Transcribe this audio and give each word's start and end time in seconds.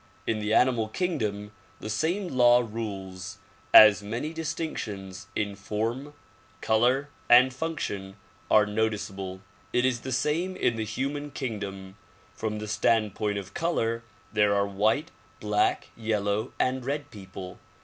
In 0.25 0.39
the 0.39 0.51
animal 0.51 0.87
kingdom 0.89 1.51
the 1.79 1.87
same 1.87 2.27
law 2.27 2.61
rules, 2.67 3.37
as 3.71 4.01
many 4.01 4.33
distinctions 4.33 5.27
in 5.35 5.55
form, 5.55 6.15
color 6.59 7.09
and 7.29 7.53
function 7.53 8.15
are 8.49 8.65
noticeable. 8.65 9.41
It 9.71 9.85
is 9.85 10.01
the 10.01 10.11
same 10.11 10.55
in 10.55 10.75
the 10.75 10.85
human 10.85 11.29
kingdom. 11.29 11.97
From 12.33 12.57
the 12.57 12.67
standpoint 12.67 13.37
of 13.37 13.53
color, 13.53 14.01
there 14.33 14.55
are 14.55 14.65
white, 14.65 15.11
black, 15.39 15.89
yellow 15.95 16.51
and 16.59 16.83
red 16.83 17.11
people. 17.11 17.59